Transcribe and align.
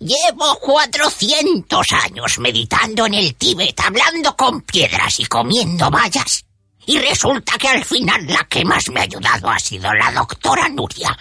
Llevo 0.00 0.58
cuatrocientos 0.60 1.86
años 2.04 2.38
meditando 2.38 3.06
en 3.06 3.14
el 3.14 3.34
Tíbet, 3.34 3.80
hablando 3.80 4.36
con 4.36 4.62
piedras 4.62 5.18
y 5.18 5.26
comiendo 5.26 5.90
bayas. 5.90 6.44
Y 6.86 6.98
resulta 6.98 7.58
que 7.58 7.68
al 7.68 7.84
final 7.84 8.24
la 8.28 8.44
que 8.48 8.64
más 8.64 8.88
me 8.90 9.00
ha 9.00 9.02
ayudado 9.02 9.50
ha 9.50 9.58
sido 9.58 9.92
la 9.92 10.12
doctora 10.12 10.68
Nuria. 10.68 11.16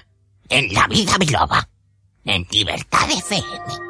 En 0.47 0.71
la 0.73 0.85
vida 0.87 1.17
biloba. 1.17 1.67
En 2.23 2.45
Libertad 2.51 3.09
FM. 3.09 3.87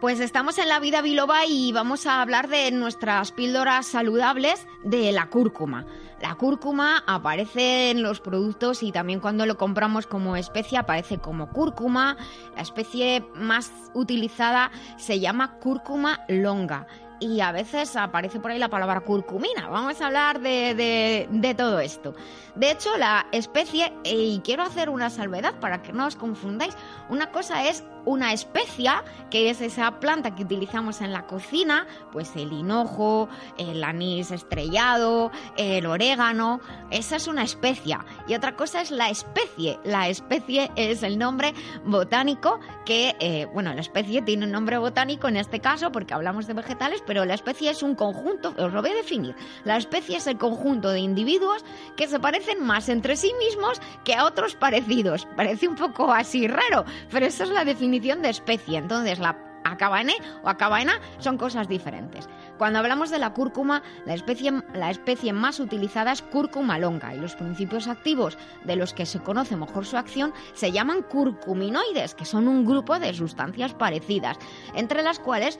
Pues 0.00 0.18
estamos 0.20 0.58
en 0.58 0.68
la 0.68 0.80
vida 0.80 1.00
biloba 1.00 1.46
y 1.46 1.72
vamos 1.72 2.04
a 2.06 2.20
hablar 2.20 2.48
de 2.48 2.70
nuestras 2.72 3.30
píldoras 3.30 3.86
saludables 3.86 4.66
de 4.82 5.12
la 5.12 5.30
cúrcuma. 5.30 5.86
La 6.24 6.36
cúrcuma 6.36 7.04
aparece 7.06 7.90
en 7.90 8.02
los 8.02 8.18
productos 8.18 8.82
y 8.82 8.92
también 8.92 9.20
cuando 9.20 9.44
lo 9.44 9.58
compramos 9.58 10.06
como 10.06 10.36
especie 10.36 10.78
aparece 10.78 11.18
como 11.18 11.50
cúrcuma. 11.50 12.16
La 12.56 12.62
especie 12.62 13.22
más 13.34 13.70
utilizada 13.92 14.70
se 14.96 15.20
llama 15.20 15.58
cúrcuma 15.58 16.24
longa 16.28 16.86
y 17.20 17.42
a 17.42 17.52
veces 17.52 17.94
aparece 17.94 18.40
por 18.40 18.52
ahí 18.52 18.58
la 18.58 18.70
palabra 18.70 19.00
curcumina. 19.00 19.68
Vamos 19.68 20.00
a 20.00 20.06
hablar 20.06 20.40
de, 20.40 21.28
de, 21.30 21.54
todo 21.54 21.78
esto. 21.78 22.14
De 22.54 22.70
hecho, 22.70 22.96
la 22.96 23.26
especie, 23.30 23.92
y 24.04 24.40
quiero 24.42 24.62
hacer 24.62 24.88
una 24.88 25.10
salvedad 25.10 25.60
para 25.60 25.82
que 25.82 25.92
no 25.92 26.06
os 26.06 26.16
confundáis, 26.16 26.74
una 27.10 27.32
cosa 27.32 27.68
es 27.68 27.84
una 28.04 28.32
especia, 28.32 29.04
que 29.30 29.50
es 29.50 29.60
esa 29.60 29.98
planta 30.00 30.34
que 30.34 30.42
utilizamos 30.42 31.00
en 31.00 31.12
la 31.12 31.26
cocina, 31.26 31.86
pues 32.12 32.36
el 32.36 32.52
hinojo, 32.52 33.28
el 33.58 33.82
anís 33.82 34.30
estrellado, 34.30 35.30
el 35.56 35.86
orégano, 35.86 36.60
esa 36.90 37.16
es 37.16 37.26
una 37.26 37.42
especia. 37.42 38.04
Y 38.28 38.34
otra 38.34 38.56
cosa 38.56 38.80
es 38.80 38.90
la 38.90 39.10
especie. 39.10 39.78
La 39.84 40.08
especie 40.08 40.70
es 40.76 41.02
el 41.02 41.18
nombre 41.18 41.54
botánico 41.84 42.60
que, 42.84 43.16
eh, 43.20 43.46
bueno, 43.52 43.72
la 43.72 43.80
especie 43.80 44.22
tiene 44.22 44.44
un 44.44 44.52
nombre 44.52 44.78
botánico 44.78 45.28
en 45.28 45.36
este 45.36 45.60
caso 45.60 45.90
porque 45.90 46.14
hablamos 46.14 46.46
de 46.46 46.54
vegetales, 46.54 47.02
pero 47.06 47.24
la 47.24 47.34
especie 47.34 47.70
es 47.70 47.82
un 47.82 47.94
conjunto, 47.94 48.54
os 48.58 48.72
lo 48.72 48.82
voy 48.82 48.90
a 48.90 48.94
definir. 48.94 49.34
La 49.64 49.76
especie 49.76 50.18
es 50.18 50.26
el 50.26 50.38
conjunto 50.38 50.90
de 50.90 51.00
individuos 51.00 51.64
que 51.96 52.06
se 52.06 52.20
parecen 52.20 52.62
más 52.62 52.88
entre 52.88 53.16
sí 53.16 53.32
mismos 53.38 53.80
que 54.04 54.14
a 54.14 54.26
otros 54.26 54.54
parecidos. 54.54 55.26
Parece 55.36 55.68
un 55.68 55.76
poco 55.76 56.12
así 56.12 56.46
raro, 56.46 56.84
pero 57.10 57.26
esa 57.26 57.44
es 57.44 57.50
la 57.50 57.64
definición 57.64 57.93
de 58.00 58.30
especie. 58.30 58.78
Entonces, 58.78 59.18
la 59.18 59.36
acabane 59.64 60.14
o 60.42 60.48
acabaena 60.48 61.00
son 61.18 61.38
cosas 61.38 61.68
diferentes. 61.68 62.28
Cuando 62.58 62.78
hablamos 62.78 63.10
de 63.10 63.18
la 63.18 63.32
cúrcuma, 63.32 63.82
la 64.04 64.14
especie, 64.14 64.52
la 64.74 64.90
especie 64.90 65.32
más 65.32 65.58
utilizada 65.58 66.12
es 66.12 66.22
cúrcuma 66.22 66.78
longa 66.78 67.14
y 67.14 67.18
los 67.18 67.34
principios 67.34 67.88
activos 67.88 68.36
de 68.64 68.76
los 68.76 68.92
que 68.92 69.06
se 69.06 69.20
conoce 69.20 69.56
mejor 69.56 69.86
su 69.86 69.96
acción 69.96 70.34
se 70.52 70.70
llaman 70.70 71.02
curcuminoides, 71.02 72.14
que 72.14 72.26
son 72.26 72.46
un 72.46 72.64
grupo 72.64 72.98
de 72.98 73.14
sustancias 73.14 73.72
parecidas, 73.74 74.38
entre 74.74 75.02
las 75.02 75.18
cuales 75.18 75.58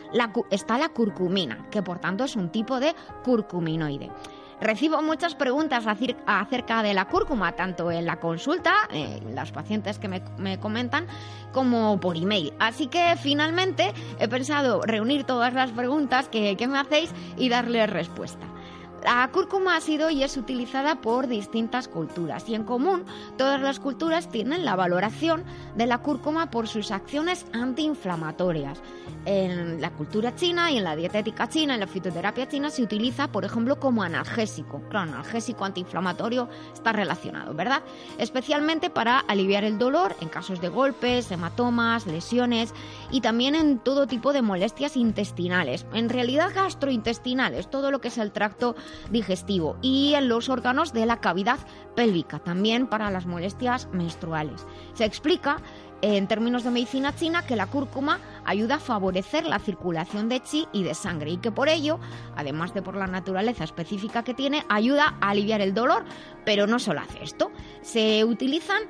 está 0.50 0.78
la 0.78 0.90
curcumina, 0.90 1.66
que 1.70 1.82
por 1.82 1.98
tanto 1.98 2.24
es 2.24 2.36
un 2.36 2.50
tipo 2.50 2.80
de 2.80 2.94
curcuminoide. 3.24 4.10
Recibo 4.60 5.02
muchas 5.02 5.34
preguntas 5.34 5.84
acerca 6.26 6.82
de 6.82 6.94
la 6.94 7.06
cúrcuma, 7.06 7.52
tanto 7.52 7.90
en 7.90 8.06
la 8.06 8.16
consulta, 8.20 8.72
eh, 8.92 9.20
las 9.32 9.52
pacientes 9.52 9.98
que 9.98 10.08
me, 10.08 10.58
comentan, 10.58 11.06
como 11.52 11.98
por 12.00 12.16
email. 12.16 12.52
Así 12.58 12.86
que 12.86 13.14
finalmente 13.20 13.92
he 14.18 14.28
pensado 14.28 14.80
reunir 14.82 15.24
todas 15.24 15.54
las 15.54 15.70
preguntas 15.70 16.28
que, 16.28 16.56
que 16.56 16.66
me 16.66 16.78
hacéis 16.78 17.10
y 17.36 17.48
darles 17.48 17.90
respuesta. 17.90 18.46
La 19.04 19.28
cúrcuma 19.30 19.76
ha 19.76 19.80
sido 19.82 20.08
y 20.08 20.22
es 20.22 20.38
utilizada 20.38 21.02
por 21.02 21.26
distintas 21.26 21.88
culturas 21.88 22.48
y 22.48 22.54
en 22.54 22.64
común 22.64 23.04
todas 23.36 23.60
las 23.60 23.78
culturas 23.78 24.30
tienen 24.30 24.64
la 24.64 24.76
valoración 24.76 25.44
de 25.76 25.84
la 25.84 25.98
cúrcuma 25.98 26.50
por 26.50 26.68
sus 26.68 26.90
acciones 26.90 27.44
antiinflamatorias. 27.52 28.80
En 29.26 29.82
la 29.82 29.90
cultura 29.90 30.34
china 30.34 30.70
y 30.70 30.78
en 30.78 30.84
la 30.84 30.96
dietética 30.96 31.50
china, 31.50 31.74
en 31.74 31.80
la 31.80 31.86
fitoterapia 31.86 32.48
china, 32.48 32.70
se 32.70 32.82
utiliza, 32.82 33.28
por 33.28 33.44
ejemplo, 33.44 33.78
como 33.78 34.02
analgésico. 34.02 34.80
Claro, 34.88 35.12
analgésico 35.12 35.66
antiinflamatorio 35.66 36.48
está 36.72 36.92
relacionado, 36.92 37.52
¿verdad? 37.52 37.82
Especialmente 38.16 38.88
para 38.88 39.18
aliviar 39.18 39.64
el 39.64 39.78
dolor 39.78 40.16
en 40.22 40.30
casos 40.30 40.62
de 40.62 40.68
golpes, 40.68 41.30
hematomas, 41.30 42.06
lesiones 42.06 42.72
y 43.10 43.20
también 43.20 43.54
en 43.54 43.78
todo 43.78 44.06
tipo 44.06 44.32
de 44.32 44.40
molestias 44.40 44.96
intestinales. 44.96 45.84
En 45.92 46.08
realidad 46.08 46.52
gastrointestinales, 46.54 47.68
todo 47.68 47.90
lo 47.90 48.00
que 48.00 48.08
es 48.08 48.16
el 48.16 48.32
tracto 48.32 48.76
digestivo 49.10 49.76
y 49.82 50.14
en 50.14 50.28
los 50.28 50.48
órganos 50.48 50.92
de 50.92 51.06
la 51.06 51.20
cavidad 51.20 51.58
pélvica, 51.94 52.38
también 52.38 52.86
para 52.86 53.10
las 53.10 53.26
molestias 53.26 53.88
menstruales. 53.92 54.66
Se 54.94 55.04
explica 55.04 55.58
en 56.02 56.26
términos 56.26 56.64
de 56.64 56.70
medicina 56.70 57.14
china 57.14 57.46
que 57.46 57.56
la 57.56 57.66
cúrcuma 57.66 58.20
ayuda 58.44 58.74
a 58.74 58.80
favorecer 58.80 59.46
la 59.46 59.58
circulación 59.58 60.28
de 60.28 60.40
chi 60.40 60.68
y 60.72 60.82
de 60.82 60.94
sangre 60.94 61.30
y 61.30 61.36
que 61.38 61.50
por 61.50 61.68
ello, 61.68 61.98
además 62.36 62.74
de 62.74 62.82
por 62.82 62.94
la 62.94 63.06
naturaleza 63.06 63.64
específica 63.64 64.22
que 64.22 64.34
tiene, 64.34 64.66
ayuda 64.68 65.16
a 65.20 65.30
aliviar 65.30 65.62
el 65.62 65.72
dolor, 65.72 66.04
pero 66.44 66.66
no 66.66 66.78
solo 66.78 67.00
hace 67.00 67.22
esto, 67.22 67.50
se 67.80 68.24
utilizan 68.24 68.82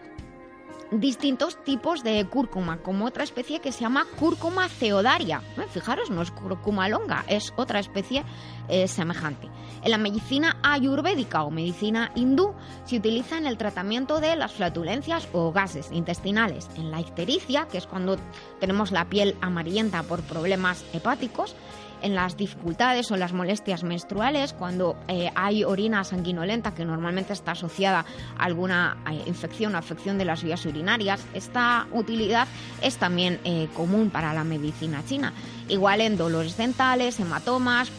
distintos 1.00 1.62
tipos 1.64 2.02
de 2.02 2.24
cúrcuma, 2.26 2.78
como 2.78 3.06
otra 3.06 3.24
especie 3.24 3.60
que 3.60 3.72
se 3.72 3.80
llama 3.80 4.06
cúrcuma 4.18 4.68
ceodaria. 4.68 5.42
Eh, 5.56 5.66
fijaros, 5.70 6.10
no 6.10 6.22
es 6.22 6.30
cúrcuma 6.30 6.88
longa, 6.88 7.24
es 7.28 7.52
otra 7.56 7.78
especie 7.78 8.24
eh, 8.68 8.88
semejante. 8.88 9.48
En 9.82 9.90
la 9.90 9.98
medicina 9.98 10.56
ayurvédica 10.62 11.42
o 11.42 11.50
medicina 11.50 12.10
hindú 12.14 12.54
se 12.84 12.96
utiliza 12.96 13.36
en 13.36 13.46
el 13.46 13.58
tratamiento 13.58 14.20
de 14.20 14.36
las 14.36 14.52
flatulencias 14.52 15.28
o 15.32 15.52
gases 15.52 15.90
intestinales. 15.92 16.68
En 16.76 16.90
la 16.90 17.00
ictericia, 17.00 17.66
que 17.70 17.78
es 17.78 17.86
cuando 17.86 18.16
tenemos 18.60 18.92
la 18.92 19.04
piel 19.06 19.36
amarillenta 19.40 20.02
por 20.02 20.22
problemas 20.22 20.84
hepáticos, 20.92 21.54
en 22.02 22.14
las 22.14 22.36
dificultades 22.36 23.10
o 23.10 23.16
las 23.16 23.32
molestias 23.32 23.82
menstruales, 23.82 24.52
cuando 24.52 24.96
eh, 25.08 25.30
hay 25.34 25.64
orina 25.64 26.04
sanguinolenta 26.04 26.74
que 26.74 26.84
normalmente 26.84 27.32
está 27.32 27.52
asociada 27.52 28.04
a 28.38 28.44
alguna 28.44 28.96
eh, 29.10 29.22
infección 29.26 29.74
o 29.74 29.78
afección 29.78 30.18
de 30.18 30.24
las 30.24 30.42
vías 30.42 30.64
urinarias, 30.66 31.20
esta 31.34 31.86
utilidad 31.92 32.46
es 32.82 32.96
también 32.96 33.40
eh, 33.44 33.68
común 33.74 34.10
para 34.10 34.34
la 34.34 34.44
medicina 34.44 35.02
china. 35.06 35.32
Igual 35.68 36.00
en 36.00 36.16
dolores 36.16 36.56
dentales, 36.56 37.18
hematomas, 37.20 37.90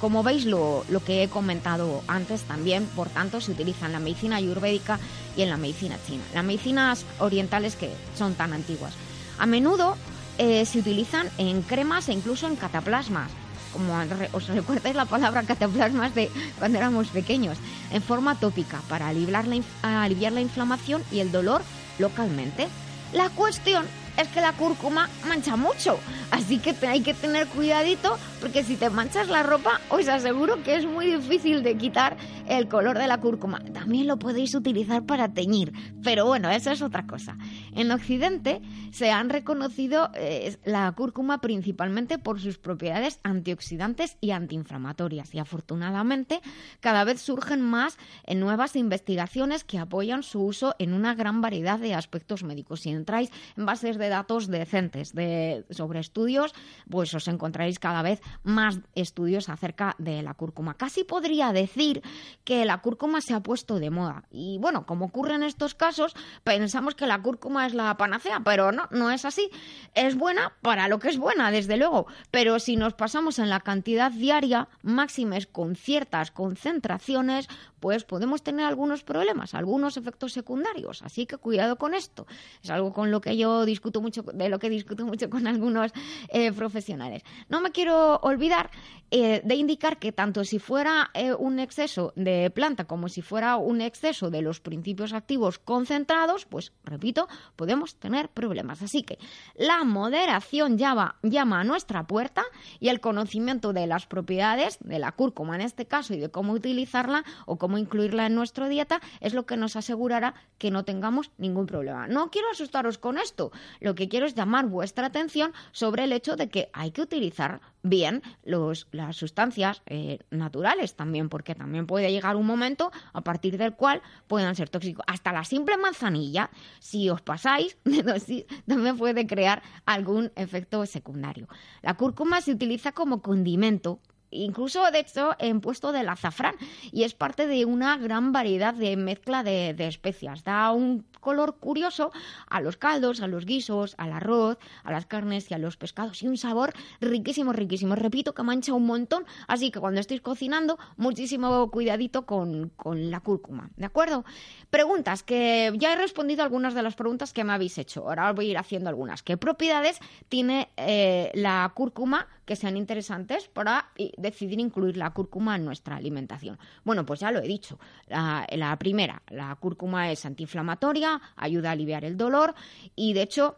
como 0.00 0.22
veis 0.22 0.46
lo, 0.46 0.84
lo, 0.88 0.98
que 1.04 1.22
he 1.22 1.28
comentado 1.28 2.02
antes 2.08 2.42
también, 2.42 2.86
por 2.96 3.08
tanto, 3.08 3.40
se 3.40 3.52
utiliza 3.52 3.86
en 3.86 3.92
la 3.92 4.00
medicina 4.00 4.36
ayurvédica 4.36 4.98
y 5.36 5.42
en 5.42 5.50
la 5.50 5.56
medicina 5.56 5.96
china. 6.06 6.24
Las 6.34 6.44
medicinas 6.44 7.04
orientales 7.20 7.76
que 7.76 7.90
son 8.16 8.34
tan 8.34 8.52
antiguas. 8.52 8.94
A 9.38 9.46
menudo 9.46 9.96
eh, 10.38 10.64
se 10.64 10.78
utilizan 10.78 11.28
en 11.38 11.62
cremas 11.62 12.08
e 12.08 12.12
incluso 12.12 12.46
en 12.46 12.56
cataplasmas. 12.56 13.30
Como 13.72 13.94
os 14.32 14.48
recuerdáis 14.48 14.94
la 14.94 15.06
palabra 15.06 15.42
cataplasmas 15.44 16.14
de 16.14 16.30
cuando 16.58 16.78
éramos 16.78 17.08
pequeños, 17.08 17.56
en 17.90 18.02
forma 18.02 18.34
tópica 18.34 18.80
para 18.88 19.08
aliviar 19.08 19.46
la, 19.46 19.62
aliviar 20.04 20.32
la 20.32 20.42
inflamación 20.42 21.02
y 21.10 21.20
el 21.20 21.32
dolor 21.32 21.62
localmente. 21.98 22.68
La 23.12 23.30
cuestión 23.30 23.86
es 24.16 24.28
que 24.28 24.40
la 24.40 24.52
cúrcuma 24.52 25.08
mancha 25.26 25.56
mucho, 25.56 25.98
así 26.30 26.58
que 26.58 26.74
hay 26.86 27.00
que 27.00 27.14
tener 27.14 27.46
cuidadito 27.46 28.18
porque 28.42 28.64
si 28.64 28.76
te 28.76 28.90
manchas 28.90 29.28
la 29.28 29.44
ropa 29.44 29.80
os 29.88 30.08
aseguro 30.08 30.64
que 30.64 30.74
es 30.74 30.84
muy 30.84 31.06
difícil 31.06 31.62
de 31.62 31.76
quitar 31.76 32.16
el 32.48 32.66
color 32.66 32.98
de 32.98 33.06
la 33.06 33.20
cúrcuma. 33.20 33.60
También 33.72 34.08
lo 34.08 34.18
podéis 34.18 34.56
utilizar 34.56 35.06
para 35.06 35.32
teñir, 35.32 35.72
pero 36.02 36.26
bueno, 36.26 36.50
eso 36.50 36.72
es 36.72 36.82
otra 36.82 37.06
cosa. 37.06 37.38
En 37.76 37.92
Occidente 37.92 38.60
se 38.90 39.12
han 39.12 39.30
reconocido 39.30 40.10
eh, 40.14 40.56
la 40.64 40.90
cúrcuma 40.90 41.40
principalmente 41.40 42.18
por 42.18 42.40
sus 42.40 42.58
propiedades 42.58 43.20
antioxidantes 43.22 44.16
y 44.20 44.32
antiinflamatorias 44.32 45.32
y 45.34 45.38
afortunadamente 45.38 46.40
cada 46.80 47.04
vez 47.04 47.20
surgen 47.20 47.60
más 47.60 47.96
en 48.24 48.40
nuevas 48.40 48.74
investigaciones 48.74 49.62
que 49.62 49.78
apoyan 49.78 50.24
su 50.24 50.42
uso 50.42 50.74
en 50.80 50.94
una 50.94 51.14
gran 51.14 51.42
variedad 51.42 51.78
de 51.78 51.94
aspectos 51.94 52.42
médicos. 52.42 52.80
Si 52.80 52.90
entráis 52.90 53.30
en 53.56 53.66
bases 53.66 53.98
de 53.98 54.08
datos 54.08 54.48
decentes 54.48 55.14
de, 55.14 55.64
sobre 55.70 56.00
estudios, 56.00 56.52
pues 56.90 57.14
os 57.14 57.28
encontraréis 57.28 57.78
cada 57.78 58.02
vez 58.02 58.20
más 58.42 58.78
estudios 58.94 59.48
acerca 59.48 59.94
de 59.98 60.22
la 60.22 60.34
cúrcuma. 60.34 60.74
Casi 60.74 61.04
podría 61.04 61.52
decir 61.52 62.02
que 62.44 62.64
la 62.64 62.78
cúrcuma 62.78 63.20
se 63.20 63.34
ha 63.34 63.40
puesto 63.40 63.78
de 63.78 63.90
moda. 63.90 64.24
Y 64.30 64.58
bueno, 64.58 64.86
como 64.86 65.06
ocurre 65.06 65.34
en 65.34 65.42
estos 65.42 65.74
casos, 65.74 66.14
pensamos 66.44 66.94
que 66.94 67.06
la 67.06 67.22
cúrcuma 67.22 67.66
es 67.66 67.74
la 67.74 67.96
panacea, 67.96 68.40
pero 68.44 68.72
no, 68.72 68.88
no 68.90 69.10
es 69.10 69.24
así. 69.24 69.50
Es 69.94 70.16
buena 70.16 70.52
para 70.62 70.88
lo 70.88 70.98
que 70.98 71.08
es 71.08 71.18
buena, 71.18 71.50
desde 71.50 71.76
luego, 71.76 72.06
pero 72.30 72.58
si 72.58 72.76
nos 72.76 72.94
pasamos 72.94 73.38
en 73.38 73.48
la 73.48 73.60
cantidad 73.60 74.10
diaria, 74.10 74.68
máximes 74.82 75.46
con 75.46 75.76
ciertas 75.76 76.30
concentraciones, 76.30 77.48
pues 77.82 78.04
podemos 78.04 78.42
tener 78.42 78.64
algunos 78.64 79.02
problemas, 79.02 79.54
algunos 79.54 79.96
efectos 79.96 80.32
secundarios. 80.32 81.02
Así 81.02 81.26
que 81.26 81.36
cuidado 81.36 81.76
con 81.76 81.94
esto. 81.94 82.28
Es 82.62 82.70
algo 82.70 82.92
con 82.92 83.10
lo 83.10 83.20
que 83.20 83.36
yo 83.36 83.64
discuto 83.64 84.00
mucho, 84.00 84.22
de 84.22 84.48
lo 84.48 84.60
que 84.60 84.70
discuto 84.70 85.04
mucho 85.04 85.28
con 85.28 85.48
algunos 85.48 85.90
eh, 86.28 86.52
profesionales. 86.52 87.22
No 87.48 87.60
me 87.60 87.72
quiero 87.72 88.20
olvidar 88.22 88.70
eh, 89.14 89.42
de 89.44 89.56
indicar 89.56 89.98
que 89.98 90.10
tanto 90.10 90.42
si 90.42 90.58
fuera 90.58 91.10
eh, 91.12 91.34
un 91.34 91.58
exceso 91.58 92.14
de 92.16 92.50
planta 92.50 92.86
como 92.86 93.10
si 93.10 93.20
fuera 93.20 93.56
un 93.56 93.82
exceso 93.82 94.30
de 94.30 94.40
los 94.40 94.60
principios 94.60 95.12
activos 95.12 95.58
concentrados, 95.58 96.46
pues 96.46 96.72
repito, 96.82 97.28
podemos 97.54 97.96
tener 97.96 98.30
problemas. 98.30 98.80
Así 98.80 99.02
que 99.02 99.18
la 99.54 99.84
moderación 99.84 100.78
llama, 100.78 101.16
llama 101.22 101.60
a 101.60 101.64
nuestra 101.64 102.06
puerta 102.06 102.42
y 102.80 102.88
el 102.88 103.00
conocimiento 103.00 103.74
de 103.74 103.86
las 103.86 104.06
propiedades 104.06 104.78
de 104.80 104.98
la 104.98 105.12
cúrcuma 105.12 105.56
en 105.56 105.60
este 105.60 105.84
caso 105.84 106.14
y 106.14 106.18
de 106.18 106.30
cómo 106.30 106.54
utilizarla 106.54 107.22
o 107.44 107.58
cómo 107.58 107.76
incluirla 107.76 108.24
en 108.24 108.34
nuestra 108.34 108.66
dieta 108.66 109.02
es 109.20 109.34
lo 109.34 109.44
que 109.44 109.58
nos 109.58 109.76
asegurará 109.76 110.34
que 110.56 110.70
no 110.70 110.86
tengamos 110.86 111.32
ningún 111.36 111.66
problema. 111.66 112.08
No 112.08 112.30
quiero 112.30 112.48
asustaros 112.50 112.96
con 112.96 113.18
esto, 113.18 113.52
lo 113.80 113.94
que 113.94 114.08
quiero 114.08 114.24
es 114.24 114.34
llamar 114.34 114.68
vuestra 114.68 115.08
atención 115.08 115.52
sobre 115.72 116.04
el 116.04 116.12
hecho 116.12 116.36
de 116.36 116.48
que 116.48 116.70
hay 116.72 116.92
que 116.92 117.02
utilizar 117.02 117.60
bien 117.82 118.22
los, 118.44 118.88
las 118.92 119.16
sustancias 119.16 119.82
eh, 119.86 120.20
naturales 120.30 120.94
también, 120.94 121.28
porque 121.28 121.54
también 121.54 121.86
puede 121.86 122.10
llegar 122.10 122.36
un 122.36 122.46
momento 122.46 122.92
a 123.12 123.22
partir 123.22 123.58
del 123.58 123.74
cual 123.74 124.02
puedan 124.26 124.54
ser 124.54 124.68
tóxicos. 124.68 125.04
Hasta 125.06 125.32
la 125.32 125.44
simple 125.44 125.76
manzanilla, 125.76 126.50
si 126.80 127.10
os 127.10 127.22
pasáis 127.22 127.76
también 128.66 128.96
puede 128.96 129.26
crear 129.26 129.62
algún 129.86 130.32
efecto 130.36 130.84
secundario. 130.86 131.48
La 131.82 131.94
cúrcuma 131.94 132.40
se 132.40 132.52
utiliza 132.52 132.92
como 132.92 133.22
condimento 133.22 134.00
incluso 134.32 134.90
de 134.90 135.00
hecho 135.00 135.36
en 135.38 135.60
puesto 135.60 135.92
del 135.92 136.08
azafrán 136.08 136.56
y 136.90 137.04
es 137.04 137.14
parte 137.14 137.46
de 137.46 137.64
una 137.64 137.96
gran 137.98 138.32
variedad 138.32 138.74
de 138.74 138.96
mezcla 138.96 139.42
de, 139.42 139.70
especias. 139.86 140.44
Da 140.44 140.72
un 140.72 141.04
color 141.20 141.56
curioso 141.58 142.10
a 142.48 142.60
los 142.60 142.76
caldos, 142.76 143.20
a 143.20 143.28
los 143.28 143.46
guisos, 143.46 143.94
al 143.98 144.12
arroz, 144.12 144.58
a 144.82 144.90
las 144.90 145.06
carnes 145.06 145.50
y 145.50 145.54
a 145.54 145.58
los 145.58 145.76
pescados 145.76 146.22
y 146.22 146.28
un 146.28 146.36
sabor 146.36 146.72
riquísimo, 147.00 147.52
riquísimo. 147.52 147.94
Repito 147.94 148.34
que 148.34 148.42
mancha 148.42 148.72
un 148.72 148.86
montón, 148.86 149.24
así 149.46 149.70
que 149.70 149.78
cuando 149.78 150.00
estéis 150.00 150.20
cocinando, 150.20 150.78
muchísimo 150.96 151.70
cuidadito 151.70 152.26
con, 152.26 152.70
con 152.70 153.10
la 153.10 153.20
cúrcuma, 153.20 153.70
¿de 153.76 153.86
acuerdo? 153.86 154.24
Preguntas, 154.70 155.22
que 155.22 155.72
ya 155.78 155.92
he 155.92 155.96
respondido 155.96 156.42
algunas 156.42 156.74
de 156.74 156.82
las 156.82 156.94
preguntas 156.94 157.32
que 157.32 157.44
me 157.44 157.52
habéis 157.52 157.78
hecho, 157.78 158.08
ahora 158.08 158.30
os 158.30 158.36
voy 158.36 158.48
a 158.48 158.50
ir 158.50 158.58
haciendo 158.58 158.88
algunas. 158.88 159.22
¿Qué 159.22 159.36
propiedades 159.36 159.98
tiene 160.28 160.70
eh, 160.76 161.30
la 161.34 161.70
cúrcuma 161.74 162.26
sean 162.56 162.76
interesantes 162.76 163.48
para 163.48 163.90
decidir 164.16 164.60
incluir 164.60 164.96
la 164.96 165.10
cúrcuma 165.10 165.56
en 165.56 165.64
nuestra 165.64 165.96
alimentación? 165.96 166.58
Bueno, 166.84 167.04
pues 167.04 167.20
ya 167.20 167.30
lo 167.30 167.40
he 167.40 167.48
dicho. 167.48 167.78
La, 168.08 168.46
la 168.50 168.78
primera, 168.78 169.22
la 169.30 169.54
cúrcuma 169.56 170.10
es 170.10 170.24
antiinflamatoria, 170.24 171.20
ayuda 171.36 171.70
a 171.70 171.72
aliviar 171.72 172.04
el 172.04 172.16
dolor 172.16 172.54
y 172.96 173.12
de 173.12 173.22
hecho 173.22 173.56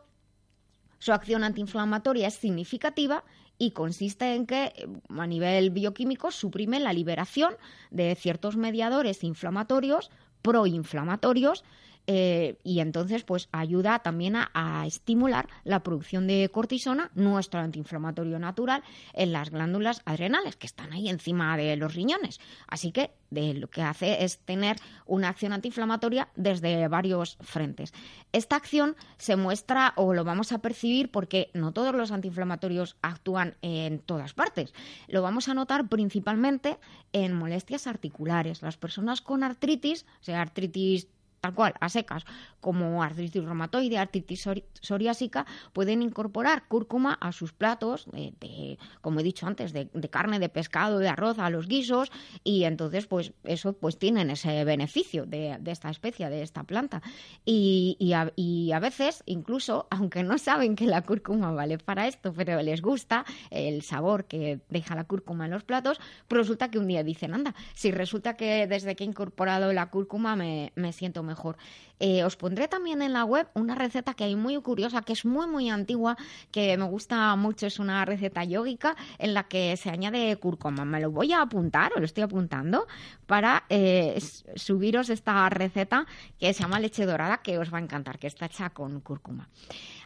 su 0.99 1.13
acción 1.13 1.45
antiinflamatoria 1.45 2.29
es 2.29 2.35
significativa 2.35 3.25
y 3.59 3.71
consiste 3.71 4.35
en 4.35 4.47
que 4.47 4.73
a 5.09 5.27
nivel 5.27 5.71
bioquímico 5.71 6.31
suprime 6.31 6.81
la 6.81 6.93
liberación 6.93 7.55
de 7.91 8.15
ciertos 8.15 8.57
mediadores 8.57 9.23
inflamatorios 9.23 10.11
proinflamatorios 10.43 11.65
eh, 12.07 12.59
y 12.63 12.81
entonces 12.81 13.25
pues 13.25 13.49
ayuda 13.53 14.01
también 14.01 14.37
a, 14.37 14.85
estimular 14.87 15.49
la 15.65 15.83
producción 15.83 16.27
de 16.27 16.51
cortisona, 16.53 17.11
nuestro 17.15 17.61
antiinflamatorio 17.61 18.39
natural, 18.39 18.83
en 19.13 19.33
las 19.33 19.51
glándulas 19.51 20.03
adrenales 20.05 20.57
que 20.57 20.67
están 20.67 20.93
ahí 20.93 21.09
encima 21.09 21.57
de 21.57 21.77
los 21.77 21.95
riñones. 21.95 22.41
Así 22.67 22.93
que 22.93 23.13
de 23.31 23.55
lo 23.55 23.69
que 23.69 23.83
hace 23.83 24.25
es 24.25 24.39
tener 24.39 24.77
una 25.07 25.29
acción 25.29 25.53
antiinflamatoria 25.53 26.29
desde 26.37 26.87
varios 26.89 27.37
frentes. 27.41 27.93
Esta 28.33 28.57
acción 28.57 28.97
se 29.17 29.37
muestra 29.37 29.93
o 29.97 30.15
lo 30.15 30.25
vamos 30.25 30.53
a 30.53 30.59
percibir 30.59 31.11
porque 31.11 31.51
no 31.55 31.73
todos 31.73 31.95
los 31.95 32.13
antiinflamatorios 32.13 32.97
actúan 33.03 33.57
en 33.63 33.99
todas 33.99 34.35
partes. 34.35 34.73
Lo 35.09 35.23
vamos 35.23 35.49
a 35.49 35.55
notar 35.55 35.89
principalmente 35.89 36.79
en 37.13 37.33
molestias 37.33 37.87
articulares. 37.87 38.63
Las 38.63 38.77
personas 38.77 39.21
con 39.21 39.43
artritis, 39.43 40.07
sea 40.21 40.41
artritis 40.41 41.09
tal 41.45 41.53
cual, 41.53 41.75
a 41.79 41.91
secas, 41.91 42.25
como 42.59 43.03
artritis 43.03 43.45
reumatoide, 43.45 43.99
artritis 43.99 44.49
psoriásica, 44.81 45.45
pueden 45.75 46.01
incorporar 46.01 46.67
cúrcuma 46.69 47.19
a 47.21 47.33
sus 47.33 47.53
platos, 47.53 48.07
de, 48.15 48.79
como 49.03 49.21
he 49.21 49.23
dicho 49.23 49.47
antes, 49.47 49.75
de, 49.75 49.91
carne, 50.09 50.39
de 50.39 50.49
pescado, 50.49 50.99
de 51.01 51.11
arroz, 51.11 51.39
a 51.39 51.51
los 51.51 51.69
guisos, 51.69 52.11
y 52.45 52.65
entonces, 52.65 53.07
pues, 53.07 53.35
eso, 53.45 53.75
pues 53.75 53.99
tienen 53.99 54.31
ese 54.31 54.65
beneficio 54.65 55.27
de, 55.27 55.61
esta 55.67 55.91
especie, 55.91 56.31
de 56.31 56.41
esta 56.41 56.63
planta. 56.63 57.03
Y, 57.45 57.99
y, 57.99 58.73
a, 58.73 58.79
veces, 58.81 59.23
incluso, 59.27 59.87
aunque 59.91 60.23
no 60.23 60.39
saben 60.39 60.77
que 60.77 60.87
la 60.87 61.03
cúrcuma 61.03 61.53
vale 61.53 61.77
para 61.77 62.09
esto, 62.09 62.33
pero 62.33 62.63
les 62.63 62.81
gusta 62.81 63.27
el 63.51 63.83
sabor 63.83 64.25
que 64.25 64.61
deja 64.71 64.95
la 64.95 65.05
cúrcuma 65.05 65.45
en 65.45 65.51
los 65.51 65.65
platos, 65.65 66.01
resulta 66.31 66.71
que 66.71 66.79
un 66.79 66.87
día 66.87 67.05
dicen, 67.05 67.35
anda, 67.35 67.55
si 67.75 67.91
resulta 67.91 68.39
que 68.39 68.67
desde 68.67 68.97
que 68.97 69.05
he 69.05 69.07
incorporado 69.07 69.75
la 69.75 69.91
cúrcuma 69.91 70.37
me, 70.37 70.73
me 70.75 70.95
siento 70.95 71.23
mejor 71.23 71.34
mejor. 71.35 71.57
Eh, 72.01 72.25
os 72.25 72.37
pondré 72.37 72.67
también 72.69 73.03
en 73.03 73.13
la 73.13 73.25
web 73.25 73.47
una 73.55 73.75
receta 73.75 74.15
que 74.15 74.25
hay 74.25 74.37
muy 74.37 74.61
curiosa, 74.61 75.03
que 75.03 75.13
es 75.13 75.25
muy, 75.25 75.47
muy 75.47 75.71
antigua, 75.71 76.17
que 76.51 76.77
me 76.77 76.85
gusta 76.85 77.35
mucho. 77.37 77.67
Es 77.67 77.79
una 77.79 78.05
receta 78.05 78.45
yógica 78.45 78.97
en 79.19 79.35
la 79.35 79.45
que 79.45 79.77
se 79.77 79.91
añade 79.91 80.37
cúrcuma. 80.37 80.85
Me 80.85 81.01
lo 81.01 81.11
voy 81.11 81.33
a 81.33 81.43
apuntar, 81.43 81.93
o 81.95 81.99
lo 81.99 82.05
estoy 82.05 82.25
apuntando, 82.25 82.87
para 83.27 83.65
eh, 83.69 84.19
subiros 84.57 85.09
esta 85.11 85.49
receta 85.49 86.07
que 86.39 86.53
se 86.53 86.63
llama 86.63 86.81
leche 86.81 87.07
dorada, 87.07 87.39
que 87.39 87.59
os 87.59 87.73
va 87.73 87.79
a 87.79 87.83
encantar, 87.83 88.19
que 88.19 88.27
está 88.27 88.47
hecha 88.47 88.71
con 88.71 89.01
cúrcuma. 89.01 89.49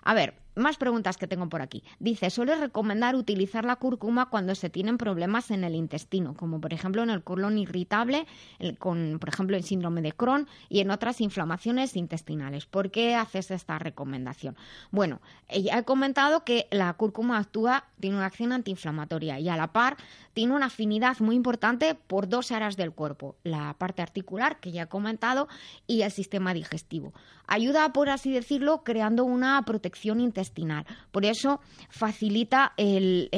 A 0.04 0.14
ver, 0.14 0.34
más 0.58 0.76
preguntas 0.76 1.16
que 1.16 1.26
tengo 1.26 1.48
por 1.48 1.62
aquí. 1.62 1.82
Dice, 1.98 2.30
suele 2.30 2.56
recomendar 2.56 3.14
utilizar 3.16 3.64
la 3.64 3.76
cúrcuma 3.76 4.28
cuando 4.28 4.54
se 4.54 4.70
tienen 4.70 4.98
problemas 4.98 5.50
en 5.50 5.64
el 5.64 5.74
intestino, 5.74 6.34
como 6.34 6.60
por 6.60 6.72
ejemplo 6.72 7.02
en 7.02 7.10
el 7.10 7.22
colon 7.22 7.58
irritable, 7.58 8.26
con, 8.78 9.18
por 9.20 9.28
ejemplo, 9.28 9.56
el 9.56 9.62
síndrome 9.62 10.02
de 10.02 10.12
Crohn 10.12 10.46
y 10.68 10.80
en 10.80 10.90
otras 10.90 11.20
inflamaciones 11.20 11.96
intestinales. 11.96 12.66
¿Por 12.66 12.90
qué 12.90 13.14
haces 13.14 13.50
esta 13.50 13.78
recomendación? 13.78 14.56
Bueno, 14.90 15.20
ya 15.48 15.78
he 15.78 15.84
comentado 15.84 16.44
que 16.44 16.66
la 16.70 16.92
cúrcuma 16.94 17.38
actúa, 17.38 17.84
tiene 18.00 18.16
una 18.16 18.26
acción 18.26 18.52
antiinflamatoria 18.52 19.40
y 19.40 19.48
a 19.48 19.56
la 19.56 19.72
par 19.72 19.96
tiene 20.34 20.54
una 20.54 20.66
afinidad 20.66 21.18
muy 21.20 21.36
importante 21.36 21.94
por 21.94 22.28
dos 22.28 22.52
áreas 22.52 22.76
del 22.76 22.92
cuerpo, 22.92 23.36
la 23.44 23.74
parte 23.78 24.02
articular, 24.02 24.60
que 24.60 24.72
ya 24.72 24.82
he 24.82 24.86
comentado, 24.86 25.48
y 25.86 26.02
el 26.02 26.10
sistema 26.10 26.54
digestivo. 26.54 27.12
Ayuda, 27.46 27.92
por 27.92 28.10
así 28.10 28.30
decirlo, 28.30 28.84
creando 28.84 29.24
una 29.24 29.60
protección 29.64 30.20
intestinal 30.20 30.47
por 31.10 31.24
eso 31.24 31.60
facilita 31.88 32.72
el, 32.76 33.30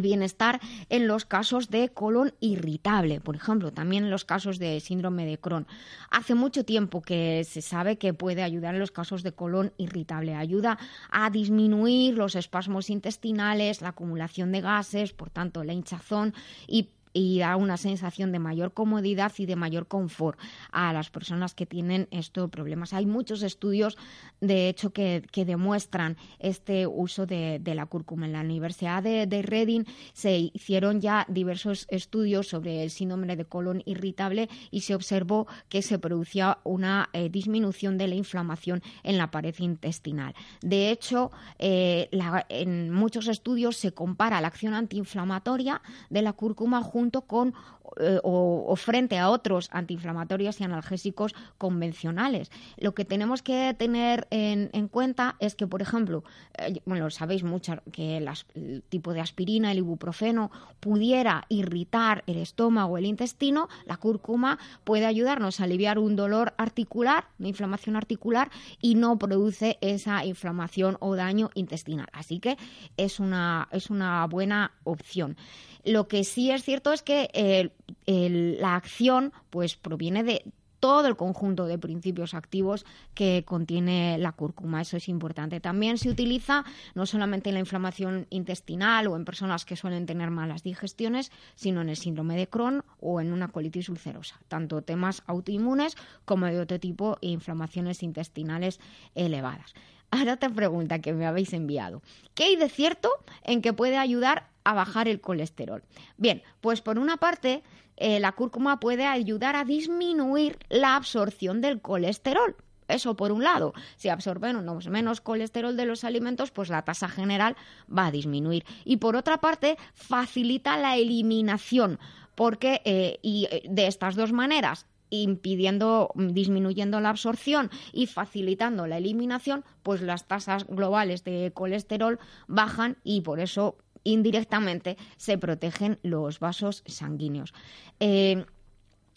bienestar 0.00 0.60
en 0.88 1.06
los 1.06 1.26
casos 1.26 1.68
de 1.68 1.90
colon 1.90 2.32
irritable, 2.40 3.20
por 3.20 3.36
ejemplo, 3.36 3.70
también 3.72 4.04
en 4.04 4.10
los 4.10 4.24
casos 4.24 4.58
de 4.58 4.80
síndrome 4.80 5.26
de 5.26 5.38
Crohn. 5.38 5.66
Hace 6.10 6.34
mucho 6.34 6.64
tiempo 6.64 7.02
que 7.02 7.44
se 7.44 7.60
sabe 7.60 7.98
que 7.98 8.14
puede 8.14 8.42
ayudar 8.42 8.74
en 8.74 8.80
los 8.80 8.90
casos 8.90 9.22
de 9.22 9.32
colon 9.32 9.72
irritable. 9.76 10.34
Ayuda 10.34 10.78
a 11.10 11.28
disminuir 11.28 12.14
los 12.14 12.34
espasmos 12.34 12.88
intestinales, 12.88 13.82
la 13.82 13.90
acumulación 13.90 14.52
de 14.52 14.62
gases, 14.62 15.12
por 15.12 15.28
tanto, 15.30 15.64
la 15.64 15.74
hinchazón 15.74 16.32
y 16.66 16.88
y 17.14 17.38
da 17.38 17.56
una 17.56 17.78
sensación 17.78 18.32
de 18.32 18.40
mayor 18.40 18.74
comodidad 18.74 19.32
y 19.38 19.46
de 19.46 19.56
mayor 19.56 19.86
confort 19.86 20.38
a 20.72 20.92
las 20.92 21.08
personas 21.08 21.54
que 21.54 21.64
tienen 21.64 22.08
estos 22.10 22.50
problemas. 22.50 22.92
Hay 22.92 23.06
muchos 23.06 23.42
estudios, 23.42 23.96
de 24.40 24.68
hecho, 24.68 24.92
que, 24.92 25.22
demuestran 25.44 26.16
este 26.38 26.86
uso 26.86 27.26
de, 27.26 27.60
la 27.64 27.86
cúrcuma. 27.86 28.26
En 28.26 28.32
la 28.32 28.40
Universidad 28.40 29.02
de, 29.02 29.42
Reading 29.42 29.84
se 30.12 30.50
hicieron 30.52 31.00
ya 31.00 31.24
diversos 31.28 31.86
estudios 31.90 32.48
sobre 32.48 32.82
el 32.82 32.90
síndrome 32.90 33.36
de 33.36 33.44
colon 33.44 33.82
irritable 33.84 34.48
y 34.70 34.80
se 34.80 34.94
observó 34.94 35.46
que 35.68 35.82
se 35.82 35.98
producía 35.98 36.58
una 36.64 37.10
eh, 37.12 37.28
disminución 37.28 37.96
de 37.98 38.08
la 38.08 38.14
inflamación 38.16 38.82
en 39.02 39.18
la 39.18 39.30
pared 39.30 39.54
intestinal. 39.58 40.34
De 40.62 40.90
hecho, 40.90 41.30
eh, 41.58 42.08
en 42.48 42.90
muchos 42.90 43.28
estudios 43.28 43.76
se 43.76 43.92
compara 43.92 44.40
la 44.40 44.48
acción 44.48 44.74
antiinflamatoria 44.74 45.80
de 46.10 46.22
la 46.22 46.32
cúrcuma 46.32 46.82
junto 46.82 47.03
con 47.10 47.54
eh, 47.98 48.18
o, 48.24 48.74
frente 48.76 49.18
a 49.18 49.30
otros 49.30 49.68
antiinflamatorios 49.70 50.60
y 50.60 50.64
analgésicos 50.64 51.34
convencionales. 51.58 52.50
Lo 52.76 52.92
que 52.92 53.04
tenemos 53.04 53.42
que 53.42 53.74
tener 53.78 54.26
en, 54.30 54.88
cuenta 54.88 55.36
es 55.38 55.54
que, 55.54 55.66
por 55.66 55.80
ejemplo, 55.80 56.24
eh, 56.58 56.80
bueno, 56.86 57.08
sabéis 57.10 57.44
mucho 57.44 57.74
que 57.92 58.16
el 58.16 58.82
tipo 58.88 59.12
de 59.12 59.20
aspirina, 59.20 59.70
el 59.70 59.78
ibuprofeno, 59.78 60.50
pudiera 60.80 61.44
irritar 61.48 62.24
el 62.26 62.38
estómago, 62.38 62.98
el 62.98 63.06
intestino, 63.06 63.68
la 63.86 63.96
cúrcuma 63.96 64.58
puede 64.82 65.06
ayudarnos 65.06 65.60
a 65.60 65.64
aliviar 65.64 65.98
un 65.98 66.16
dolor 66.16 66.54
articular, 66.56 67.28
una 67.38 67.48
inflamación 67.48 67.96
articular, 67.96 68.50
y 68.80 68.96
no 68.96 69.18
produce 69.18 69.78
esa 69.80 70.24
inflamación 70.24 70.96
o 71.00 71.14
daño 71.14 71.50
intestinal. 71.54 72.08
Así 72.12 72.40
que 72.40 72.56
es 72.96 73.20
una, 73.20 73.68
es 73.70 73.90
una 73.90 74.26
buena 74.26 74.72
opción. 74.82 75.36
Lo 75.84 76.08
que 76.08 76.24
sí 76.24 76.50
es 76.50 76.64
cierto 76.64 76.92
es 76.92 77.02
que 77.02 77.70
la 78.06 78.74
acción 78.74 79.32
pues 79.50 79.76
proviene 79.76 80.24
de 80.24 80.44
todo 80.84 81.08
el 81.08 81.16
conjunto 81.16 81.64
de 81.64 81.78
principios 81.78 82.34
activos 82.34 82.84
que 83.14 83.42
contiene 83.46 84.18
la 84.18 84.32
cúrcuma. 84.32 84.82
Eso 84.82 84.98
es 84.98 85.08
importante. 85.08 85.58
También 85.58 85.96
se 85.96 86.10
utiliza 86.10 86.66
no 86.94 87.06
solamente 87.06 87.48
en 87.48 87.54
la 87.54 87.60
inflamación 87.60 88.26
intestinal 88.28 89.06
o 89.06 89.16
en 89.16 89.24
personas 89.24 89.64
que 89.64 89.76
suelen 89.76 90.04
tener 90.04 90.28
malas 90.28 90.62
digestiones, 90.62 91.32
sino 91.54 91.80
en 91.80 91.88
el 91.88 91.96
síndrome 91.96 92.36
de 92.36 92.48
Crohn 92.48 92.84
o 93.00 93.22
en 93.22 93.32
una 93.32 93.48
colitis 93.48 93.88
ulcerosa, 93.88 94.38
tanto 94.48 94.82
temas 94.82 95.22
autoinmunes 95.26 95.96
como 96.26 96.44
de 96.44 96.60
otro 96.60 96.78
tipo 96.78 97.16
de 97.22 97.28
inflamaciones 97.28 98.02
intestinales 98.02 98.78
elevadas. 99.14 99.72
Ahora 100.10 100.36
te 100.36 100.50
pregunta 100.50 101.00
que 101.00 101.14
me 101.14 101.24
habéis 101.24 101.54
enviado. 101.54 102.02
¿Qué 102.34 102.44
hay 102.44 102.56
de 102.56 102.68
cierto 102.68 103.08
en 103.42 103.62
que 103.62 103.72
puede 103.72 103.96
ayudar 103.96 104.50
a 104.64 104.74
bajar 104.74 105.08
el 105.08 105.20
colesterol? 105.20 105.84
Bien, 106.16 106.42
pues 106.60 106.80
por 106.80 106.98
una 106.98 107.16
parte, 107.16 107.62
eh, 107.96 108.20
la 108.20 108.32
cúrcuma 108.32 108.80
puede 108.80 109.06
ayudar 109.06 109.56
a 109.56 109.64
disminuir 109.64 110.58
la 110.68 110.96
absorción 110.96 111.60
del 111.60 111.80
colesterol. 111.80 112.56
Eso 112.88 113.16
por 113.16 113.32
un 113.32 113.42
lado, 113.42 113.72
si 113.96 114.08
absorbemos 114.08 114.88
menos 114.88 115.20
colesterol 115.20 115.76
de 115.76 115.86
los 115.86 116.04
alimentos, 116.04 116.50
pues 116.50 116.68
la 116.68 116.82
tasa 116.82 117.08
general 117.08 117.56
va 117.86 118.06
a 118.06 118.10
disminuir. 118.10 118.64
Y 118.84 118.98
por 118.98 119.16
otra 119.16 119.38
parte, 119.38 119.78
facilita 119.94 120.76
la 120.76 120.96
eliminación, 120.96 121.98
porque 122.34 122.82
eh, 122.84 123.18
y 123.22 123.48
eh, 123.50 123.62
de 123.68 123.86
estas 123.86 124.16
dos 124.16 124.32
maneras, 124.32 124.86
impidiendo, 125.08 126.10
disminuyendo 126.14 127.00
la 127.00 127.10
absorción 127.10 127.70
y 127.92 128.06
facilitando 128.06 128.86
la 128.86 128.98
eliminación, 128.98 129.64
pues 129.82 130.02
las 130.02 130.26
tasas 130.26 130.66
globales 130.66 131.24
de 131.24 131.52
colesterol 131.54 132.18
bajan 132.48 132.98
y 133.04 133.22
por 133.22 133.40
eso 133.40 133.76
indirectamente 134.04 134.96
se 135.16 135.38
protegen 135.38 135.98
los 136.02 136.38
vasos 136.38 136.82
sanguíneos. 136.86 137.52
Eh, 138.00 138.44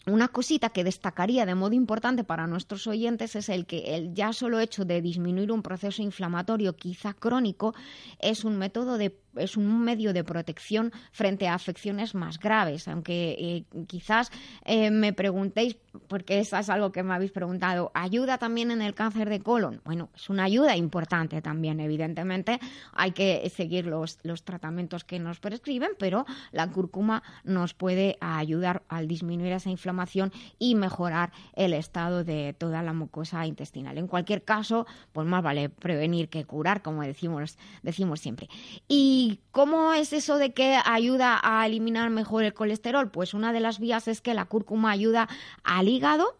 una 0.08 0.28
cosita 0.28 0.70
que 0.70 0.84
destacaría 0.84 1.44
de 1.44 1.54
modo 1.54 1.74
importante 1.74 2.24
para 2.24 2.46
nuestros 2.46 2.86
oyentes 2.86 3.36
es 3.36 3.48
el 3.50 3.66
que 3.66 3.94
el 3.94 4.14
ya 4.14 4.32
solo 4.32 4.58
hecho 4.58 4.84
de 4.84 5.02
disminuir 5.02 5.52
un 5.52 5.62
proceso 5.62 6.02
inflamatorio 6.02 6.74
quizá 6.74 7.12
crónico 7.12 7.74
es 8.18 8.44
un 8.44 8.56
método 8.56 8.96
de 8.96 9.14
es 9.36 9.56
un 9.56 9.80
medio 9.82 10.12
de 10.12 10.24
protección 10.24 10.92
frente 11.12 11.48
a 11.48 11.54
afecciones 11.54 12.14
más 12.14 12.38
graves, 12.38 12.88
aunque 12.88 13.36
eh, 13.38 13.64
quizás 13.86 14.30
eh, 14.64 14.90
me 14.90 15.12
preguntéis, 15.12 15.76
porque 16.08 16.38
eso 16.38 16.56
es 16.56 16.68
algo 16.68 16.92
que 16.92 17.02
me 17.02 17.14
habéis 17.14 17.32
preguntado, 17.32 17.90
¿ayuda 17.94 18.38
también 18.38 18.70
en 18.70 18.82
el 18.82 18.94
cáncer 18.94 19.28
de 19.28 19.40
colon? 19.40 19.80
Bueno, 19.84 20.10
es 20.14 20.30
una 20.30 20.44
ayuda 20.44 20.76
importante 20.76 21.42
también, 21.42 21.80
evidentemente, 21.80 22.60
hay 22.92 23.12
que 23.12 23.50
seguir 23.54 23.86
los, 23.86 24.18
los 24.22 24.44
tratamientos 24.44 25.04
que 25.04 25.18
nos 25.18 25.40
prescriben, 25.40 25.90
pero 25.98 26.26
la 26.52 26.68
cúrcuma 26.70 27.22
nos 27.44 27.74
puede 27.74 28.16
ayudar 28.20 28.82
al 28.88 29.08
disminuir 29.08 29.52
esa 29.52 29.70
inflamación 29.70 30.32
y 30.58 30.74
mejorar 30.74 31.32
el 31.54 31.74
estado 31.74 32.24
de 32.24 32.54
toda 32.56 32.82
la 32.82 32.92
mucosa 32.92 33.46
intestinal. 33.46 33.98
En 33.98 34.06
cualquier 34.06 34.44
caso, 34.44 34.86
pues 35.12 35.26
más 35.26 35.42
vale 35.42 35.68
prevenir 35.68 36.28
que 36.28 36.44
curar, 36.44 36.82
como 36.82 37.02
decimos, 37.02 37.58
decimos 37.82 38.20
siempre. 38.20 38.48
Y 38.86 39.17
¿Y 39.20 39.40
cómo 39.50 39.94
es 39.94 40.12
eso 40.12 40.38
de 40.38 40.52
que 40.52 40.78
ayuda 40.84 41.40
a 41.42 41.66
eliminar 41.66 42.08
mejor 42.08 42.44
el 42.44 42.54
colesterol? 42.54 43.10
Pues 43.10 43.34
una 43.34 43.52
de 43.52 43.58
las 43.58 43.80
vías 43.80 44.06
es 44.06 44.20
que 44.20 44.32
la 44.32 44.44
cúrcuma 44.44 44.92
ayuda 44.92 45.28
al 45.64 45.88
hígado 45.88 46.36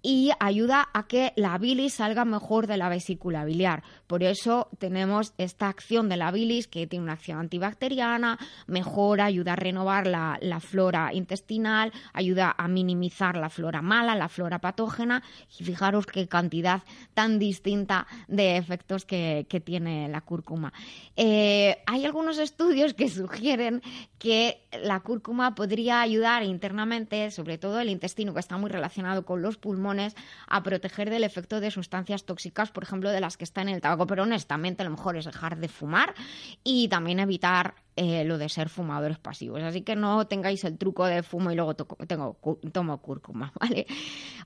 y 0.00 0.30
ayuda 0.40 0.88
a 0.94 1.06
que 1.06 1.34
la 1.36 1.58
bilis 1.58 1.92
salga 1.92 2.24
mejor 2.24 2.66
de 2.66 2.78
la 2.78 2.88
vesícula 2.88 3.44
biliar. 3.44 3.82
Por 4.06 4.22
eso 4.22 4.68
tenemos 4.78 5.32
esta 5.38 5.68
acción 5.68 6.08
de 6.08 6.16
la 6.16 6.30
bilis 6.30 6.68
que 6.68 6.86
tiene 6.86 7.04
una 7.04 7.14
acción 7.14 7.38
antibacteriana, 7.38 8.38
mejora, 8.66 9.24
ayuda 9.24 9.54
a 9.54 9.56
renovar 9.56 10.06
la, 10.06 10.60
flora 10.60 11.12
intestinal, 11.12 11.92
ayuda 12.12 12.54
a 12.56 12.68
minimizar 12.68 13.36
la 13.36 13.48
flora 13.48 13.82
mala, 13.82 14.14
la 14.14 14.28
flora 14.28 14.60
patógena 14.60 15.22
y 15.58 15.64
fijaros 15.64 16.06
qué 16.06 16.28
cantidad 16.28 16.82
tan 17.14 17.38
distinta 17.38 18.06
de 18.28 18.56
efectos 18.56 19.04
que, 19.04 19.46
tiene 19.64 20.08
la 20.08 20.20
cúrcuma. 20.20 20.72
Eh, 21.16 21.78
hay 21.86 22.04
algunos 22.04 22.38
estudios 22.38 22.92
que 22.92 23.08
sugieren 23.08 23.82
que 24.18 24.66
la 24.82 25.00
cúrcuma 25.00 25.54
podría 25.54 26.00
ayudar 26.00 26.42
internamente, 26.42 27.30
sobre 27.30 27.56
todo 27.56 27.78
el 27.80 27.88
intestino 27.88 28.34
que 28.34 28.40
está 28.40 28.56
muy 28.56 28.68
relacionado 28.68 29.24
con 29.24 29.40
los 29.40 29.56
pulmones, 29.56 30.16
a 30.48 30.62
proteger 30.62 31.10
del 31.10 31.22
efecto 31.22 31.60
de 31.60 31.70
sustancias 31.70 32.24
tóxicas, 32.24 32.72
por 32.72 32.82
ejemplo, 32.82 33.10
de 33.10 33.20
las 33.20 33.36
que 33.36 33.44
está 33.44 33.62
en 33.62 33.68
el 33.68 33.80
tabaco. 33.80 33.93
Pero 34.06 34.24
honestamente, 34.24 34.84
lo 34.84 34.90
mejor 34.90 35.16
es 35.16 35.24
dejar 35.24 35.56
de 35.56 35.68
fumar 35.68 36.14
y 36.62 36.88
también 36.88 37.20
evitar 37.20 37.74
eh, 37.96 38.24
lo 38.24 38.38
de 38.38 38.48
ser 38.48 38.68
fumadores 38.68 39.18
pasivos. 39.18 39.62
Así 39.62 39.82
que 39.82 39.94
no 39.94 40.26
tengáis 40.26 40.64
el 40.64 40.76
truco 40.78 41.06
de 41.06 41.22
fumo 41.22 41.52
y 41.52 41.54
luego 41.54 41.74
tengo, 41.74 42.36
tomo 42.72 42.98
cúrcuma, 42.98 43.52
¿vale? 43.60 43.86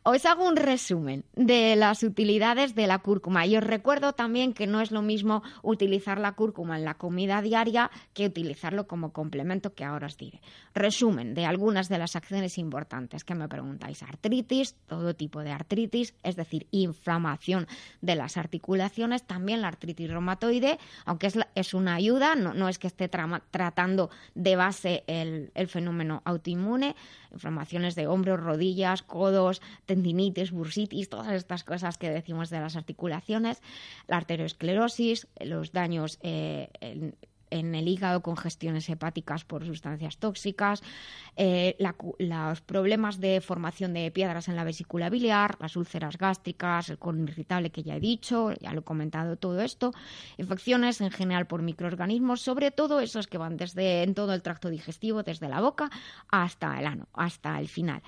Os 0.02 0.24
hago 0.26 0.46
un 0.46 0.56
resumen 0.56 1.24
de 1.34 1.74
las 1.76 2.02
utilidades 2.02 2.74
de 2.74 2.86
la 2.86 2.98
cúrcuma 2.98 3.46
y 3.46 3.56
os 3.56 3.64
recuerdo 3.64 4.12
también 4.12 4.52
que 4.52 4.66
no 4.66 4.80
es 4.80 4.90
lo 4.90 5.02
mismo 5.02 5.42
utilizar 5.62 6.18
la 6.18 6.32
cúrcuma 6.32 6.76
en 6.76 6.84
la 6.84 6.94
comida 6.94 7.42
diaria 7.42 7.90
que 8.14 8.26
utilizarlo 8.26 8.86
como 8.86 9.12
complemento 9.12 9.74
que 9.74 9.84
ahora 9.84 10.06
os 10.06 10.16
diré. 10.16 10.40
Resumen 10.74 11.34
de 11.34 11.46
algunas 11.46 11.88
de 11.88 11.98
las 11.98 12.16
acciones 12.16 12.58
importantes 12.58 13.24
que 13.24 13.34
me 13.34 13.48
preguntáis. 13.48 14.02
Artritis, 14.02 14.76
todo 14.86 15.14
tipo 15.14 15.40
de 15.40 15.52
artritis, 15.52 16.14
es 16.22 16.36
decir, 16.36 16.66
inflamación 16.70 17.66
de 18.00 18.14
las 18.14 18.36
articulaciones, 18.36 19.22
también 19.24 19.62
la 19.62 19.68
artritis 19.68 20.10
reumatoide, 20.10 20.78
aunque 21.04 21.28
es, 21.54 21.74
una 21.74 21.94
ayuda, 21.94 22.34
no, 22.34 22.54
no 22.54 22.68
es 22.68 22.78
que 22.78 22.86
esté 22.86 23.08
tratando 23.50 24.11
de 24.35 24.57
base 24.57 25.04
el, 25.07 25.50
fenómeno 25.68 26.23
autoinmune, 26.25 26.97
inflamaciones 27.33 27.95
de 27.95 28.07
hombros, 28.07 28.40
rodillas, 28.40 29.02
codos, 29.02 29.61
tendinitis, 29.87 30.52
bursitis, 30.52 31.09
todas 31.09 31.33
estas 31.33 31.64
cosas 31.64 31.99
que 31.99 32.11
decimos 32.11 32.50
de 32.50 32.61
las 32.61 32.76
articulaciones, 32.76 33.62
la 34.07 34.16
arteriosclerosis, 34.16 35.26
los 35.40 35.73
daños 35.73 36.18
eh, 36.23 36.71
en 37.50 37.74
el 37.74 37.88
hígado 37.88 38.22
con 38.22 38.36
gestiones 38.36 38.88
hepáticas 38.88 39.44
por 39.44 39.64
sustancias 39.64 40.18
tóxicas, 40.18 40.82
eh, 41.36 41.76
los 42.18 42.60
problemas 42.60 43.20
de 43.20 43.40
formación 43.40 43.94
de 43.94 44.10
piedras 44.10 44.48
en 44.48 44.56
la 44.56 44.64
vesícula 44.64 45.10
biliar, 45.10 45.56
las 45.60 45.76
úlceras 45.76 46.18
gástricas, 46.18 46.90
el 46.90 46.98
colon 46.98 47.28
irritable 47.28 47.70
que 47.70 47.82
ya 47.82 47.96
he 47.96 48.00
dicho, 48.00 48.52
ya 48.60 48.72
lo 48.72 48.80
he 48.80 48.84
comentado 48.84 49.36
todo 49.36 49.60
esto, 49.60 49.92
infecciones 50.36 51.00
en 51.00 51.10
general 51.10 51.46
por 51.46 51.62
microorganismos, 51.62 52.40
sobre 52.40 52.70
todo 52.70 53.00
esos 53.00 53.26
que 53.26 53.38
van 53.38 53.56
desde 53.56 54.02
en 54.02 54.14
todo 54.14 54.34
el 54.34 54.42
tracto 54.42 54.70
digestivo, 54.70 55.22
desde 55.22 55.48
la 55.48 55.60
boca 55.60 55.90
hasta 56.28 56.78
el 56.78 56.86
ano, 56.86 57.08
hasta 57.12 57.58
el 57.58 57.68
final. 57.68 58.02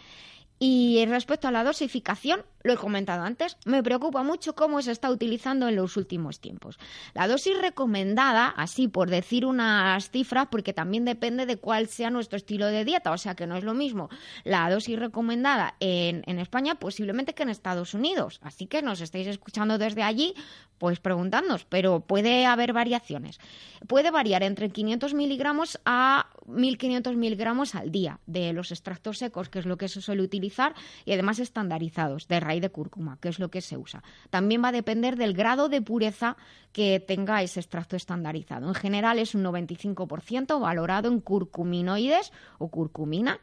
Y 0.62 1.06
respecto 1.06 1.48
a 1.48 1.50
la 1.50 1.64
dosificación, 1.64 2.42
lo 2.62 2.72
he 2.72 2.76
comentado 2.76 3.22
antes, 3.22 3.56
me 3.64 3.82
preocupa 3.82 4.22
mucho 4.22 4.54
cómo 4.54 4.82
se 4.82 4.92
está 4.92 5.10
utilizando 5.10 5.68
en 5.68 5.76
los 5.76 5.96
últimos 5.96 6.40
tiempos. 6.40 6.78
La 7.14 7.28
dosis 7.28 7.58
recomendada, 7.60 8.48
así 8.48 8.88
por 8.88 9.10
decir 9.10 9.46
unas 9.46 10.10
cifras, 10.10 10.48
porque 10.50 10.72
también 10.72 11.04
depende 11.04 11.46
de 11.46 11.56
cuál 11.56 11.88
sea 11.88 12.10
nuestro 12.10 12.36
estilo 12.36 12.66
de 12.66 12.84
dieta, 12.84 13.12
o 13.12 13.18
sea 13.18 13.34
que 13.34 13.46
no 13.46 13.56
es 13.56 13.64
lo 13.64 13.74
mismo 13.74 14.08
la 14.44 14.70
dosis 14.70 14.98
recomendada 14.98 15.74
en, 15.80 16.38
España 16.40 16.74
posiblemente 16.76 17.34
que 17.34 17.42
en 17.42 17.50
Estados 17.50 17.94
Unidos. 17.94 18.40
Así 18.42 18.66
que 18.66 18.82
nos 18.82 19.00
estáis 19.00 19.26
escuchando 19.26 19.78
desde 19.78 20.02
allí, 20.02 20.34
pues 20.78 21.00
preguntándonos, 21.00 21.64
pero 21.66 22.00
puede 22.00 22.46
haber 22.46 22.72
variaciones. 22.72 23.38
Puede 23.86 24.10
variar 24.10 24.42
entre 24.42 24.70
500 24.70 25.14
miligramos 25.14 25.78
a 25.84 26.30
1500 26.46 27.16
miligramos 27.16 27.74
al 27.74 27.90
día 27.90 28.20
de 28.26 28.52
los 28.52 28.70
extractos 28.70 29.18
secos, 29.18 29.48
que 29.48 29.58
es 29.58 29.66
lo 29.66 29.76
que 29.76 29.88
se 29.88 30.00
suele 30.00 30.22
utilizar, 30.22 30.74
y 31.04 31.12
además 31.12 31.38
estandarizados 31.38 32.26
de 32.28 32.40
raíz 32.50 32.62
de 32.62 32.70
cúrcuma, 32.70 33.18
que 33.20 33.28
es 33.28 33.38
lo 33.38 33.50
que 33.50 33.60
se 33.60 33.76
usa. 33.76 34.02
También 34.30 34.62
va 34.62 34.68
a 34.68 34.72
depender 34.72 35.16
del 35.16 35.34
grado 35.34 35.68
de 35.68 35.82
pureza 35.82 36.36
que 36.72 36.98
tenga 36.98 37.42
ese 37.42 37.60
extracto 37.60 37.94
estandarizado. 37.96 38.66
En 38.66 38.74
general 38.74 39.18
es 39.18 39.34
un 39.34 39.44
95% 39.44 40.60
valorado 40.60 41.08
en 41.08 41.20
curcuminoides 41.20 42.32
o 42.58 42.68
curcumina 42.68 43.38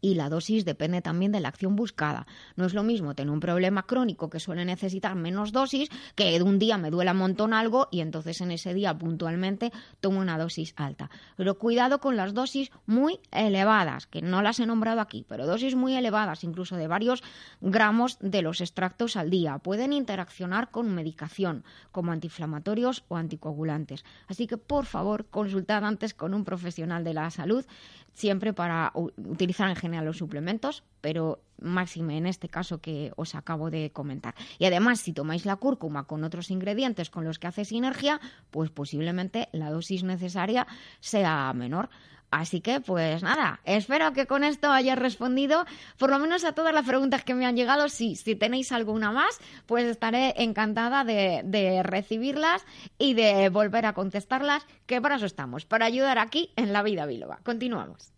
y 0.00 0.14
la 0.14 0.28
dosis 0.28 0.64
depende 0.64 1.02
también 1.02 1.32
de 1.32 1.40
la 1.40 1.48
acción 1.48 1.76
buscada. 1.76 2.26
No 2.56 2.66
es 2.66 2.74
lo 2.74 2.82
mismo 2.82 3.14
tener 3.14 3.32
un 3.32 3.40
problema 3.40 3.84
crónico 3.84 4.30
que 4.30 4.40
suele 4.40 4.64
necesitar 4.64 5.14
menos 5.14 5.52
dosis 5.52 5.88
que 6.14 6.30
de 6.30 6.42
un 6.42 6.58
día 6.58 6.78
me 6.78 6.90
duela 6.90 7.12
un 7.12 7.18
montón 7.18 7.52
algo 7.52 7.88
y 7.90 8.00
entonces 8.00 8.40
en 8.40 8.50
ese 8.50 8.74
día 8.74 8.96
puntualmente 8.96 9.72
tomo 10.00 10.20
una 10.20 10.38
dosis 10.38 10.74
alta. 10.76 11.10
Pero 11.36 11.58
cuidado 11.58 12.00
con 12.00 12.16
las 12.16 12.34
dosis 12.34 12.70
muy 12.86 13.20
elevadas, 13.32 14.06
que 14.06 14.22
no 14.22 14.42
las 14.42 14.60
he 14.60 14.66
nombrado 14.66 15.00
aquí, 15.00 15.24
pero 15.28 15.46
dosis 15.46 15.74
muy 15.74 15.94
elevadas, 15.94 16.44
incluso 16.44 16.76
de 16.76 16.86
varios 16.86 17.22
gramos 17.60 18.18
de 18.20 18.42
los 18.42 18.60
extractos 18.60 19.16
al 19.16 19.30
día. 19.30 19.58
Pueden 19.58 19.92
interaccionar 19.92 20.70
con 20.70 20.94
medicación, 20.94 21.64
como 21.92 22.12
antiinflamatorios 22.12 23.04
o 23.08 23.16
anticoagulantes. 23.16 24.04
Así 24.28 24.46
que 24.46 24.56
por 24.56 24.86
favor 24.86 25.26
consultad 25.26 25.84
antes 25.84 26.14
con 26.14 26.34
un 26.34 26.44
profesional 26.44 27.04
de 27.04 27.14
la 27.14 27.30
salud, 27.30 27.64
siempre 28.12 28.52
para 28.52 28.92
utilizar 28.94 29.68
en 29.68 29.76
general 29.76 29.87
a 29.96 30.02
los 30.02 30.18
suplementos, 30.18 30.84
pero 31.00 31.42
máxime 31.60 32.18
en 32.18 32.26
este 32.26 32.48
caso 32.48 32.80
que 32.80 33.12
os 33.16 33.34
acabo 33.34 33.70
de 33.70 33.90
comentar. 33.92 34.34
Y 34.58 34.66
además, 34.66 35.00
si 35.00 35.12
tomáis 35.12 35.46
la 35.46 35.56
cúrcuma 35.56 36.06
con 36.06 36.24
otros 36.24 36.50
ingredientes 36.50 37.10
con 37.10 37.24
los 37.24 37.38
que 37.38 37.46
hace 37.46 37.64
sinergia, 37.64 38.20
pues 38.50 38.70
posiblemente 38.70 39.48
la 39.52 39.70
dosis 39.70 40.02
necesaria 40.02 40.66
sea 41.00 41.52
menor. 41.54 41.88
Así 42.30 42.60
que, 42.60 42.80
pues 42.80 43.22
nada, 43.22 43.60
espero 43.64 44.12
que 44.12 44.26
con 44.26 44.44
esto 44.44 44.70
haya 44.70 44.94
respondido 44.94 45.64
por 45.96 46.10
lo 46.10 46.18
menos 46.18 46.44
a 46.44 46.52
todas 46.52 46.74
las 46.74 46.84
preguntas 46.84 47.24
que 47.24 47.34
me 47.34 47.46
han 47.46 47.56
llegado. 47.56 47.88
Si, 47.88 48.16
si 48.16 48.36
tenéis 48.36 48.70
alguna 48.70 49.12
más, 49.12 49.38
pues 49.64 49.86
estaré 49.86 50.34
encantada 50.36 51.04
de, 51.04 51.40
de 51.44 51.82
recibirlas 51.82 52.66
y 52.98 53.14
de 53.14 53.48
volver 53.48 53.86
a 53.86 53.94
contestarlas, 53.94 54.66
que 54.86 55.00
para 55.00 55.16
eso 55.16 55.26
estamos, 55.26 55.64
para 55.64 55.86
ayudar 55.86 56.18
aquí 56.18 56.52
en 56.56 56.72
la 56.72 56.82
vida 56.82 57.06
biloba. 57.06 57.40
Continuamos. 57.44 58.17